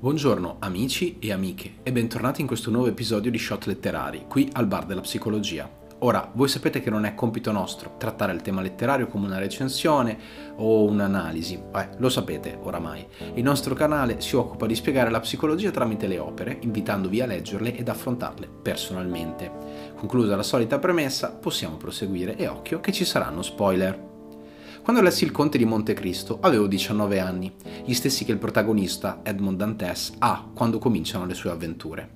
Buongiorno 0.00 0.56
amici 0.58 1.16
e 1.18 1.32
amiche 1.32 1.76
e 1.82 1.90
bentornati 1.90 2.42
in 2.42 2.46
questo 2.46 2.70
nuovo 2.70 2.88
episodio 2.88 3.30
di 3.30 3.38
Shot 3.38 3.64
Letterari, 3.64 4.26
qui 4.28 4.50
al 4.52 4.66
Bar 4.66 4.84
della 4.84 5.00
Psicologia. 5.00 5.86
Ora, 6.00 6.30
voi 6.34 6.48
sapete 6.48 6.82
che 6.82 6.90
non 6.90 7.06
è 7.06 7.14
compito 7.14 7.50
nostro 7.50 7.94
trattare 7.96 8.34
il 8.34 8.42
tema 8.42 8.60
letterario 8.60 9.06
come 9.06 9.24
una 9.24 9.38
recensione 9.38 10.18
o 10.56 10.84
un'analisi, 10.84 11.62
eh, 11.74 11.88
lo 11.96 12.10
sapete 12.10 12.58
oramai. 12.62 13.06
Il 13.36 13.42
nostro 13.42 13.74
canale 13.74 14.20
si 14.20 14.36
occupa 14.36 14.66
di 14.66 14.74
spiegare 14.74 15.08
la 15.08 15.20
psicologia 15.20 15.70
tramite 15.70 16.06
le 16.06 16.18
opere, 16.18 16.58
invitandovi 16.60 17.22
a 17.22 17.26
leggerle 17.26 17.74
ed 17.74 17.88
affrontarle 17.88 18.46
personalmente. 18.60 19.50
Conclusa 19.94 20.36
la 20.36 20.42
solita 20.42 20.78
premessa, 20.78 21.30
possiamo 21.30 21.78
proseguire 21.78 22.36
e 22.36 22.46
occhio 22.48 22.80
che 22.80 22.92
ci 22.92 23.06
saranno 23.06 23.40
spoiler. 23.40 24.07
Quando 24.88 25.04
lessi 25.04 25.24
Il 25.24 25.32
Conte 25.32 25.58
di 25.58 25.66
Montecristo 25.66 26.38
avevo 26.40 26.66
19 26.66 27.20
anni, 27.20 27.52
gli 27.84 27.92
stessi 27.92 28.24
che 28.24 28.32
il 28.32 28.38
protagonista, 28.38 29.20
Edmond 29.22 29.58
Dantes, 29.58 30.14
ha 30.16 30.48
quando 30.54 30.78
cominciano 30.78 31.26
le 31.26 31.34
sue 31.34 31.50
avventure. 31.50 32.08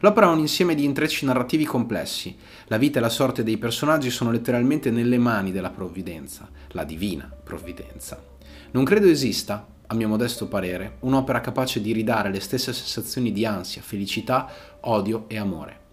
L'opera 0.00 0.30
è 0.30 0.32
un 0.32 0.38
insieme 0.38 0.74
di 0.74 0.84
intrecci 0.84 1.26
narrativi 1.26 1.66
complessi. 1.66 2.34
La 2.68 2.78
vita 2.78 2.96
e 2.96 3.02
la 3.02 3.10
sorte 3.10 3.42
dei 3.42 3.58
personaggi 3.58 4.08
sono 4.08 4.30
letteralmente 4.30 4.90
nelle 4.90 5.18
mani 5.18 5.52
della 5.52 5.68
provvidenza, 5.68 6.48
la 6.68 6.84
divina 6.84 7.30
provvidenza. 7.44 8.18
Non 8.70 8.84
credo 8.84 9.08
esista, 9.08 9.66
a 9.86 9.94
mio 9.94 10.08
modesto 10.08 10.48
parere, 10.48 10.96
un'opera 11.00 11.42
capace 11.42 11.82
di 11.82 11.92
ridare 11.92 12.30
le 12.30 12.40
stesse 12.40 12.72
sensazioni 12.72 13.30
di 13.30 13.44
ansia, 13.44 13.82
felicità, 13.82 14.48
odio 14.80 15.26
e 15.28 15.36
amore. 15.36 15.84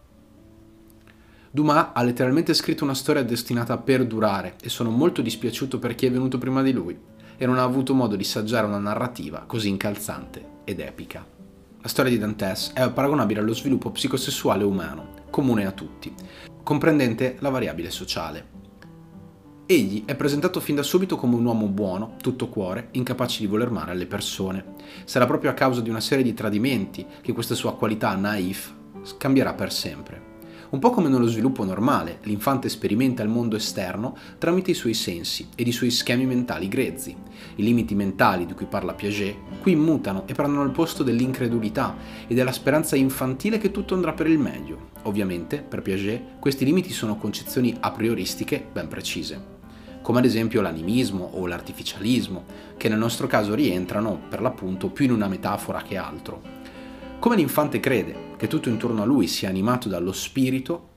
Dumas 1.55 1.89
ha 1.93 2.01
letteralmente 2.01 2.55
scritto 2.55 2.83
una 2.83 2.95
storia 2.95 3.21
destinata 3.21 3.73
a 3.73 3.77
perdurare 3.77 4.55
e 4.59 4.69
sono 4.69 4.89
molto 4.89 5.21
dispiaciuto 5.21 5.77
per 5.77 5.93
chi 5.93 6.07
è 6.07 6.11
venuto 6.11 6.39
prima 6.39 6.63
di 6.63 6.71
lui 6.71 6.99
e 7.37 7.45
non 7.45 7.59
ha 7.59 7.61
avuto 7.61 7.93
modo 7.93 8.15
di 8.15 8.23
saggiare 8.23 8.65
una 8.65 8.79
narrativa 8.79 9.43
così 9.45 9.69
incalzante 9.69 10.61
ed 10.63 10.79
epica. 10.79 11.23
La 11.79 11.87
storia 11.87 12.09
di 12.09 12.17
Dantes 12.17 12.71
è 12.73 12.89
paragonabile 12.89 13.41
allo 13.41 13.53
sviluppo 13.53 13.91
psicosessuale 13.91 14.63
umano, 14.63 15.09
comune 15.29 15.67
a 15.67 15.71
tutti, 15.73 16.11
comprendente 16.63 17.35
la 17.37 17.49
variabile 17.49 17.91
sociale. 17.91 18.49
Egli 19.67 20.05
è 20.05 20.15
presentato 20.15 20.59
fin 20.59 20.73
da 20.73 20.81
subito 20.81 21.17
come 21.17 21.35
un 21.35 21.45
uomo 21.45 21.67
buono, 21.67 22.15
tutto 22.19 22.49
cuore, 22.49 22.87
incapace 22.93 23.41
di 23.41 23.45
voler 23.45 23.69
male 23.69 23.91
alle 23.91 24.07
persone. 24.07 24.73
Sarà 25.05 25.27
proprio 25.27 25.51
a 25.51 25.53
causa 25.53 25.81
di 25.81 25.91
una 25.91 26.01
serie 26.01 26.23
di 26.23 26.33
tradimenti 26.33 27.05
che 27.21 27.31
questa 27.31 27.53
sua 27.53 27.75
qualità 27.75 28.15
naif 28.15 28.73
cambierà 29.19 29.53
per 29.53 29.71
sempre. 29.71 30.32
Un 30.73 30.79
po' 30.79 30.89
come 30.89 31.07
nello 31.07 31.27
sviluppo 31.27 31.63
normale, 31.63 32.17
l'infante 32.23 32.67
sperimenta 32.67 33.21
il 33.21 33.29
mondo 33.29 33.55
esterno 33.55 34.17
tramite 34.39 34.71
i 34.71 34.73
suoi 34.73 34.95
sensi 34.95 35.49
ed 35.53 35.67
i 35.67 35.71
suoi 35.71 35.91
schemi 35.91 36.25
mentali 36.25 36.67
grezzi. 36.67 37.15
I 37.57 37.61
limiti 37.61 37.93
mentali 37.93 38.47
di 38.47 38.55
cui 38.55 38.65
parla 38.65 38.95
Piaget 38.95 39.59
qui 39.61 39.75
mutano 39.75 40.23
e 40.25 40.33
prendono 40.33 40.63
il 40.63 40.71
posto 40.71 41.03
dell'incredulità 41.03 41.95
e 42.25 42.33
della 42.33 42.51
speranza 42.51 42.95
infantile 42.95 43.59
che 43.59 43.69
tutto 43.69 43.93
andrà 43.93 44.13
per 44.13 44.25
il 44.25 44.39
meglio. 44.39 44.89
Ovviamente, 45.03 45.61
per 45.61 45.83
Piaget, 45.83 46.39
questi 46.39 46.65
limiti 46.65 46.91
sono 46.91 47.17
concezioni 47.17 47.77
a 47.79 47.91
prioristiche 47.91 48.65
ben 48.71 48.87
precise 48.87 49.51
come 50.01 50.19
ad 50.19 50.25
esempio 50.25 50.59
l'animismo 50.59 51.29
o 51.31 51.47
l'artificialismo, 51.47 52.43
che 52.75 52.89
nel 52.89 52.97
nostro 52.97 53.25
caso 53.25 53.55
rientrano 53.55 54.19
per 54.27 54.41
l'appunto 54.41 54.89
più 54.89 55.05
in 55.05 55.13
una 55.13 55.29
metafora 55.29 55.81
che 55.81 55.95
altro. 55.95 56.41
Come 57.23 57.37
l'infante 57.37 57.79
crede 57.79 58.35
che 58.35 58.47
tutto 58.47 58.67
intorno 58.67 59.01
a 59.01 59.05
lui 59.05 59.27
sia 59.27 59.47
animato 59.47 59.87
dallo 59.87 60.11
spirito, 60.11 60.89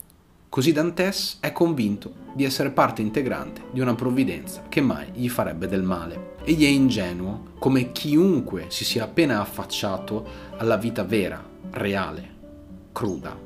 così 0.48 0.72
Dantes 0.72 1.38
è 1.38 1.52
convinto 1.52 2.14
di 2.34 2.42
essere 2.42 2.70
parte 2.70 3.00
integrante 3.00 3.66
di 3.70 3.78
una 3.78 3.94
provvidenza 3.94 4.64
che 4.68 4.80
mai 4.80 5.12
gli 5.14 5.28
farebbe 5.28 5.68
del 5.68 5.84
male. 5.84 6.34
Egli 6.42 6.64
è 6.64 6.68
ingenuo 6.68 7.52
come 7.60 7.92
chiunque 7.92 8.64
si 8.70 8.84
sia 8.84 9.04
appena 9.04 9.40
affacciato 9.40 10.26
alla 10.56 10.76
vita 10.76 11.04
vera, 11.04 11.40
reale, 11.70 12.34
cruda. 12.90 13.38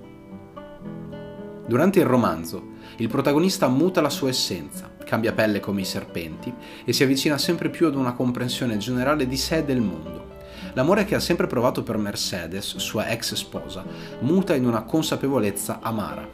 Durante 1.66 1.98
il 1.98 2.06
romanzo, 2.06 2.68
il 2.96 3.08
protagonista 3.08 3.68
muta 3.68 4.00
la 4.00 4.08
sua 4.08 4.30
essenza, 4.30 4.90
cambia 5.04 5.34
pelle 5.34 5.60
come 5.60 5.82
i 5.82 5.84
serpenti 5.84 6.50
e 6.86 6.94
si 6.94 7.02
avvicina 7.02 7.36
sempre 7.36 7.68
più 7.68 7.88
ad 7.88 7.94
una 7.94 8.14
comprensione 8.14 8.78
generale 8.78 9.28
di 9.28 9.36
sé 9.36 9.58
e 9.58 9.64
del 9.64 9.82
mondo 9.82 10.29
L'amore 10.74 11.04
che 11.04 11.14
ha 11.14 11.20
sempre 11.20 11.46
provato 11.46 11.82
per 11.82 11.96
Mercedes, 11.96 12.76
sua 12.76 13.08
ex 13.08 13.34
sposa, 13.34 13.84
muta 14.20 14.54
in 14.54 14.66
una 14.66 14.82
consapevolezza 14.82 15.80
amara. 15.80 16.26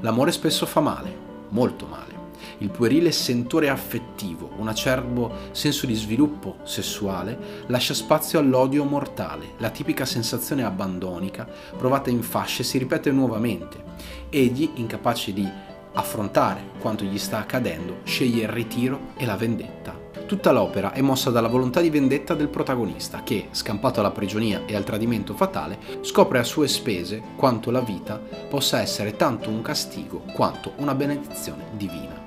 L'amore 0.00 0.32
spesso 0.32 0.66
fa 0.66 0.80
male, 0.80 1.16
molto 1.50 1.86
male. 1.86 2.20
Il 2.58 2.70
puerile 2.70 3.12
sentore 3.12 3.68
affettivo, 3.68 4.50
un 4.56 4.68
acerbo 4.68 5.32
senso 5.52 5.86
di 5.86 5.94
sviluppo 5.94 6.58
sessuale, 6.64 7.64
lascia 7.66 7.94
spazio 7.94 8.38
all'odio 8.38 8.84
mortale. 8.84 9.54
La 9.58 9.70
tipica 9.70 10.04
sensazione 10.04 10.64
abbandonica, 10.64 11.48
provata 11.76 12.10
in 12.10 12.22
fasce, 12.22 12.62
si 12.62 12.78
ripete 12.78 13.10
nuovamente. 13.10 13.82
Egli, 14.28 14.70
incapace 14.74 15.32
di 15.32 15.48
affrontare 15.94 16.70
quanto 16.78 17.04
gli 17.04 17.18
sta 17.18 17.38
accadendo, 17.38 17.98
sceglie 18.04 18.42
il 18.42 18.48
ritiro 18.48 19.12
e 19.16 19.26
la 19.26 19.36
vendetta. 19.36 20.01
Tutta 20.26 20.52
l'opera 20.52 20.92
è 20.92 21.00
mossa 21.00 21.30
dalla 21.30 21.48
volontà 21.48 21.80
di 21.80 21.90
vendetta 21.90 22.34
del 22.34 22.48
protagonista 22.48 23.22
che, 23.22 23.48
scampato 23.50 24.00
alla 24.00 24.10
prigionia 24.10 24.62
e 24.66 24.76
al 24.76 24.84
tradimento 24.84 25.34
fatale, 25.34 25.78
scopre 26.02 26.38
a 26.38 26.44
sue 26.44 26.68
spese 26.68 27.22
quanto 27.36 27.70
la 27.70 27.80
vita 27.80 28.20
possa 28.48 28.80
essere 28.80 29.16
tanto 29.16 29.48
un 29.48 29.62
castigo 29.62 30.22
quanto 30.32 30.72
una 30.76 30.94
benedizione 30.94 31.64
divina. 31.76 32.20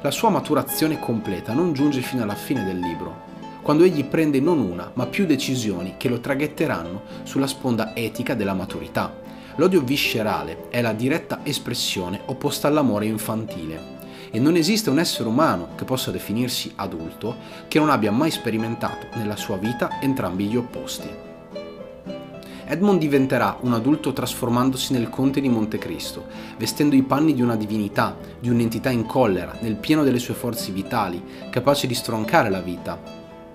La 0.00 0.10
sua 0.10 0.28
maturazione 0.28 0.98
completa 0.98 1.52
non 1.52 1.72
giunge 1.72 2.02
fino 2.02 2.22
alla 2.22 2.34
fine 2.34 2.64
del 2.64 2.78
libro, 2.78 3.32
quando 3.62 3.84
egli 3.84 4.04
prende 4.04 4.40
non 4.40 4.58
una, 4.58 4.90
ma 4.94 5.06
più 5.06 5.24
decisioni 5.24 5.94
che 5.96 6.08
lo 6.08 6.20
traghetteranno 6.20 7.02
sulla 7.22 7.46
sponda 7.46 7.94
etica 7.94 8.34
della 8.34 8.54
maturità. 8.54 9.22
L'odio 9.56 9.80
viscerale 9.80 10.68
è 10.68 10.82
la 10.82 10.92
diretta 10.92 11.40
espressione 11.44 12.20
opposta 12.26 12.68
all'amore 12.68 13.06
infantile 13.06 13.93
e 14.34 14.40
non 14.40 14.56
esiste 14.56 14.90
un 14.90 14.98
essere 14.98 15.28
umano 15.28 15.68
che 15.76 15.84
possa 15.84 16.10
definirsi 16.10 16.72
adulto 16.74 17.36
che 17.68 17.78
non 17.78 17.88
abbia 17.88 18.10
mai 18.10 18.32
sperimentato 18.32 19.06
nella 19.14 19.36
sua 19.36 19.56
vita 19.56 20.00
entrambi 20.00 20.46
gli 20.46 20.56
opposti. 20.56 21.08
Edmond 22.66 22.98
diventerà 22.98 23.58
un 23.60 23.74
adulto 23.74 24.12
trasformandosi 24.12 24.92
nel 24.92 25.08
conte 25.08 25.40
di 25.40 25.48
Montecristo, 25.48 26.26
vestendo 26.58 26.96
i 26.96 27.04
panni 27.04 27.32
di 27.32 27.42
una 27.42 27.54
divinità, 27.54 28.16
di 28.40 28.48
un'entità 28.48 28.90
in 28.90 29.06
collera, 29.06 29.56
nel 29.60 29.76
pieno 29.76 30.02
delle 30.02 30.18
sue 30.18 30.34
forze 30.34 30.72
vitali, 30.72 31.22
capace 31.50 31.86
di 31.86 31.94
stroncare 31.94 32.50
la 32.50 32.60
vita. 32.60 33.00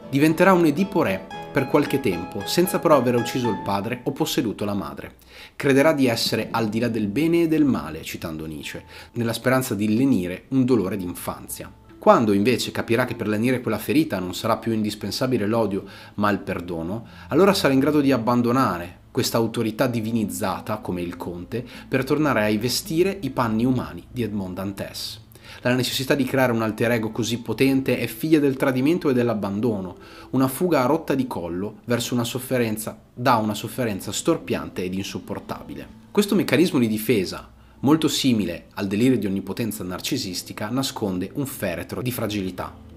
Diventerà 0.09 0.53
un 0.53 0.65
Edipo 0.65 1.01
re 1.01 1.38
per 1.51 1.67
qualche 1.67 1.99
tempo, 1.99 2.45
senza 2.45 2.79
però 2.79 2.95
aver 2.95 3.15
ucciso 3.15 3.49
il 3.49 3.61
padre 3.63 4.01
o 4.03 4.11
posseduto 4.11 4.65
la 4.65 4.73
madre. 4.73 5.15
Crederà 5.55 5.93
di 5.93 6.07
essere 6.07 6.49
al 6.51 6.69
di 6.69 6.79
là 6.79 6.87
del 6.87 7.07
bene 7.07 7.43
e 7.43 7.47
del 7.47 7.65
male, 7.65 8.03
citando 8.03 8.45
Nietzsche, 8.45 8.83
nella 9.13 9.33
speranza 9.33 9.73
di 9.73 9.95
lenire 9.95 10.45
un 10.49 10.65
dolore 10.65 10.95
d'infanzia. 10.97 11.71
Quando 11.97 12.31
invece 12.31 12.71
capirà 12.71 13.03
che 13.05 13.15
per 13.15 13.27
lenire 13.27 13.59
quella 13.59 13.77
ferita 13.77 14.19
non 14.19 14.33
sarà 14.33 14.57
più 14.57 14.71
indispensabile 14.71 15.45
l'odio 15.45 15.83
ma 16.15 16.29
il 16.29 16.39
perdono, 16.39 17.05
allora 17.27 17.53
sarà 17.53 17.73
in 17.73 17.79
grado 17.79 17.99
di 17.99 18.11
abbandonare 18.11 18.99
questa 19.11 19.37
autorità 19.37 19.87
divinizzata 19.87 20.77
come 20.77 21.01
il 21.01 21.17
conte 21.17 21.65
per 21.87 22.05
tornare 22.05 22.43
a 22.43 22.47
rivestire 22.47 23.17
i 23.21 23.31
panni 23.31 23.65
umani 23.65 24.05
di 24.09 24.23
Edmond 24.23 24.55
Dantes. 24.55 25.27
La 25.61 25.73
necessità 25.73 26.15
di 26.15 26.23
creare 26.23 26.51
un 26.51 26.61
alter 26.61 26.91
ego 26.91 27.11
così 27.11 27.39
potente 27.39 27.99
è 27.99 28.07
figlia 28.07 28.39
del 28.39 28.55
tradimento 28.55 29.09
e 29.09 29.13
dell'abbandono, 29.13 29.97
una 30.31 30.47
fuga 30.47 30.83
a 30.83 30.85
rotta 30.85 31.15
di 31.15 31.27
collo 31.27 31.79
verso 31.85 32.13
una 32.13 32.23
sofferenza, 32.23 32.97
da 33.13 33.35
una 33.35 33.53
sofferenza 33.53 34.11
storpiante 34.11 34.83
ed 34.83 34.93
insopportabile. 34.93 35.87
Questo 36.11 36.35
meccanismo 36.35 36.79
di 36.79 36.87
difesa, 36.87 37.49
molto 37.81 38.07
simile 38.07 38.65
al 38.73 38.87
delirio 38.87 39.17
di 39.17 39.25
onnipotenza 39.25 39.83
narcisistica, 39.83 40.69
nasconde 40.69 41.29
un 41.33 41.45
feretro 41.45 42.01
di 42.01 42.11
fragilità. 42.11 42.88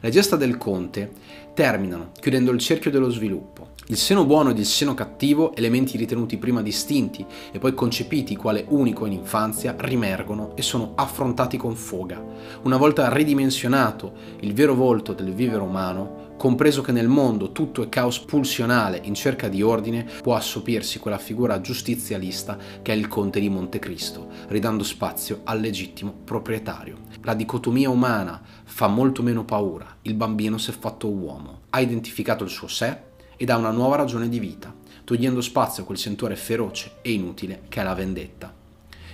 Le 0.00 0.10
gesta 0.10 0.36
del 0.36 0.56
conte 0.56 1.10
terminano 1.54 2.12
chiudendo 2.20 2.52
il 2.52 2.60
cerchio 2.60 2.90
dello 2.90 3.10
sviluppo. 3.10 3.70
Il 3.88 3.96
seno 3.96 4.26
buono 4.26 4.50
ed 4.50 4.58
il 4.58 4.66
seno 4.66 4.94
cattivo, 4.94 5.56
elementi 5.56 5.96
ritenuti 5.96 6.36
prima 6.36 6.62
distinti 6.62 7.24
e 7.50 7.58
poi 7.58 7.74
concepiti 7.74 8.36
quale 8.36 8.64
unico 8.68 9.06
in 9.06 9.12
infanzia, 9.12 9.74
rimergono 9.78 10.54
e 10.54 10.62
sono 10.62 10.92
affrontati 10.94 11.56
con 11.56 11.74
foga. 11.74 12.22
Una 12.62 12.76
volta 12.76 13.12
ridimensionato 13.12 14.12
il 14.40 14.52
vero 14.52 14.74
volto 14.74 15.14
del 15.14 15.32
vivere 15.32 15.62
umano, 15.62 16.27
compreso 16.38 16.82
che 16.82 16.92
nel 16.92 17.08
mondo 17.08 17.52
tutto 17.52 17.82
è 17.82 17.88
caos 17.88 18.20
pulsionale 18.20 19.00
in 19.02 19.12
cerca 19.12 19.48
di 19.48 19.60
ordine, 19.60 20.06
può 20.22 20.36
assopirsi 20.36 21.00
quella 21.00 21.18
figura 21.18 21.60
giustizialista 21.60 22.56
che 22.80 22.92
è 22.92 22.96
il 22.96 23.08
conte 23.08 23.40
di 23.40 23.50
Montecristo, 23.50 24.28
ridando 24.46 24.84
spazio 24.84 25.40
al 25.44 25.60
legittimo 25.60 26.14
proprietario. 26.24 26.98
La 27.22 27.34
dicotomia 27.34 27.90
umana 27.90 28.40
fa 28.64 28.86
molto 28.86 29.22
meno 29.22 29.44
paura, 29.44 29.96
il 30.02 30.14
bambino 30.14 30.56
si 30.56 30.70
è 30.70 30.74
fatto 30.74 31.10
uomo, 31.10 31.62
ha 31.70 31.80
identificato 31.80 32.44
il 32.44 32.50
suo 32.50 32.68
sé, 32.68 33.06
ed 33.36 33.50
ha 33.50 33.56
una 33.56 33.70
nuova 33.70 33.96
ragione 33.96 34.28
di 34.28 34.38
vita, 34.38 34.72
togliendo 35.02 35.40
spazio 35.40 35.82
a 35.82 35.86
quel 35.86 35.98
sentore 35.98 36.36
feroce 36.36 36.92
e 37.02 37.12
inutile 37.12 37.62
che 37.68 37.80
è 37.80 37.84
la 37.84 37.94
vendetta. 37.94 38.54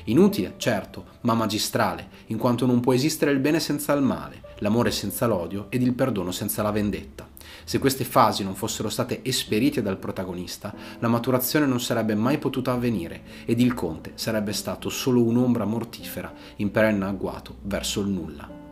Inutile, 0.04 0.54
certo, 0.58 1.04
ma 1.22 1.32
magistrale, 1.32 2.08
in 2.26 2.36
quanto 2.36 2.66
non 2.66 2.80
può 2.80 2.92
esistere 2.92 3.30
il 3.30 3.38
bene 3.38 3.60
senza 3.60 3.94
il 3.94 4.02
male, 4.02 4.42
l'amore 4.64 4.90
senza 4.90 5.26
l'odio 5.26 5.66
ed 5.68 5.82
il 5.82 5.92
perdono 5.92 6.30
senza 6.30 6.62
la 6.62 6.70
vendetta. 6.70 7.28
Se 7.64 7.78
queste 7.78 8.04
fasi 8.04 8.42
non 8.42 8.54
fossero 8.54 8.88
state 8.88 9.22
esperite 9.22 9.82
dal 9.82 9.98
protagonista, 9.98 10.74
la 11.00 11.08
maturazione 11.08 11.66
non 11.66 11.80
sarebbe 11.80 12.14
mai 12.14 12.38
potuta 12.38 12.72
avvenire 12.72 13.22
ed 13.44 13.60
il 13.60 13.74
conte 13.74 14.12
sarebbe 14.14 14.54
stato 14.54 14.88
solo 14.88 15.22
un'ombra 15.22 15.66
mortifera 15.66 16.32
in 16.56 16.70
perenne 16.70 17.04
agguato 17.04 17.58
verso 17.64 18.00
il 18.00 18.08
nulla. 18.08 18.62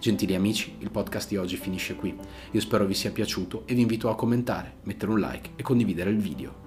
Gentili 0.00 0.34
amici, 0.34 0.74
il 0.78 0.90
podcast 0.90 1.28
di 1.28 1.36
oggi 1.36 1.56
finisce 1.56 1.94
qui. 1.94 2.16
Io 2.50 2.60
spero 2.60 2.84
vi 2.84 2.94
sia 2.94 3.12
piaciuto 3.12 3.62
e 3.64 3.74
vi 3.74 3.82
invito 3.82 4.10
a 4.10 4.16
commentare, 4.16 4.78
mettere 4.84 5.12
un 5.12 5.20
like 5.20 5.50
e 5.54 5.62
condividere 5.62 6.10
il 6.10 6.18
video. 6.18 6.66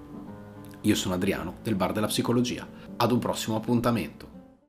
Io 0.82 0.94
sono 0.94 1.14
Adriano 1.14 1.56
del 1.62 1.74
Bar 1.74 1.92
della 1.92 2.06
Psicologia. 2.06 2.66
Ad 2.96 3.12
un 3.12 3.18
prossimo 3.18 3.56
appuntamento. 3.56 4.31